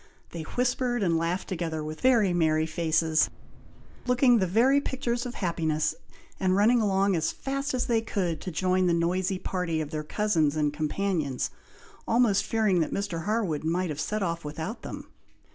[0.31, 3.29] They whispered and laughed together with very merry faces,
[4.07, 5.93] looking the very pictures of happiness,
[6.39, 10.03] and running along as fast as they could to join the noisy party of their
[10.03, 11.51] cousins and companions,
[12.07, 13.25] almost fearing that Mr.
[13.25, 15.05] Harwood might have set off without them.